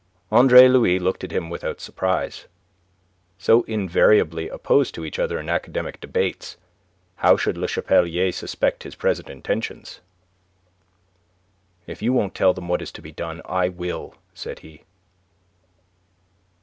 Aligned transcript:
Andre 0.31 0.67
Louis 0.67 0.97
looked 0.97 1.23
at 1.23 1.31
him 1.31 1.51
without 1.51 1.79
surprise. 1.79 2.47
So 3.37 3.61
invariably 3.65 4.49
opposed 4.49 4.95
to 4.95 5.05
each 5.05 5.19
other 5.19 5.39
in 5.39 5.47
academic 5.47 5.99
debates, 6.01 6.57
how 7.17 7.37
should 7.37 7.55
Le 7.55 7.67
Chapelier 7.67 8.31
suspect 8.31 8.81
his 8.81 8.95
present 8.95 9.29
intentions? 9.29 9.99
"If 11.85 12.01
you 12.01 12.13
won't 12.13 12.33
tell 12.33 12.51
them 12.55 12.67
what 12.67 12.81
is 12.81 12.91
to 12.93 13.01
be 13.03 13.11
done, 13.11 13.43
I 13.45 13.69
will," 13.69 14.15
said 14.33 14.61
he. 14.65 14.85